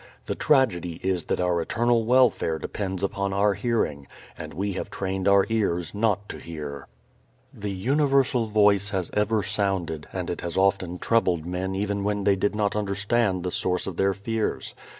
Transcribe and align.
The 0.25 0.33
tragedy 0.33 0.99
is 1.03 1.25
that 1.25 1.39
our 1.39 1.61
eternal 1.61 2.05
welfare 2.05 2.57
depends 2.57 3.03
upon 3.03 3.33
our 3.33 3.53
hearing, 3.53 4.07
and 4.35 4.51
we 4.51 4.73
have 4.73 4.89
trained 4.89 5.27
our 5.27 5.45
ears 5.47 5.93
not 5.93 6.27
to 6.29 6.39
hear. 6.39 6.87
This 7.53 7.73
universal 7.73 8.47
Voice 8.47 8.89
has 8.89 9.11
ever 9.13 9.43
sounded, 9.43 10.07
and 10.11 10.31
it 10.31 10.41
has 10.41 10.57
often 10.57 10.97
troubled 10.97 11.45
men 11.45 11.75
even 11.75 12.03
when 12.03 12.23
they 12.23 12.35
did 12.35 12.55
not 12.55 12.75
understand 12.75 13.43
the 13.43 13.51
source 13.51 13.85
of 13.85 13.97
their 13.97 14.15
fears. 14.15 14.73